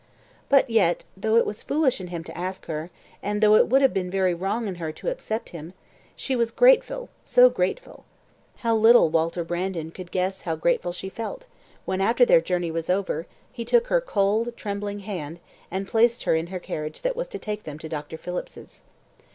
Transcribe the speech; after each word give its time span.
But 0.49 0.67
yet, 0.67 1.05
though 1.15 1.35
it 1.35 1.45
was 1.45 1.61
foolish 1.61 2.01
in 2.01 2.07
him 2.07 2.23
to 2.23 2.35
ask 2.35 2.65
her, 2.65 2.89
and 3.21 3.39
though 3.39 3.53
it 3.53 3.67
would 3.67 3.83
have 3.83 3.93
been 3.93 4.09
very 4.09 4.33
wrong 4.33 4.67
in 4.67 4.73
her 4.81 4.91
to 4.93 5.09
accept 5.11 5.49
of 5.49 5.53
him, 5.53 5.73
she 6.15 6.35
was 6.35 6.49
grateful, 6.49 7.09
so 7.21 7.51
grateful. 7.51 8.03
How 8.65 8.75
little 8.75 9.09
Walter 9.11 9.43
Brandon 9.43 9.91
could 9.91 10.09
guess 10.09 10.41
how 10.41 10.55
grateful 10.55 10.91
she 10.91 11.07
felt, 11.07 11.45
when, 11.85 12.01
after 12.01 12.25
their 12.25 12.41
journey 12.41 12.71
was 12.71 12.89
over, 12.89 13.27
he 13.53 13.63
took 13.63 13.89
her 13.89 14.01
cold, 14.01 14.57
trembling 14.57 15.01
hand, 15.01 15.39
and 15.69 15.87
placed 15.87 16.23
her 16.23 16.33
in 16.33 16.47
the 16.47 16.59
carriage 16.59 17.03
that 17.03 17.15
was 17.15 17.27
to 17.27 17.37
take 17.37 17.61
them 17.65 17.77
to 17.77 17.87
Dr. 17.87 18.17
Phillips's. 18.17 18.81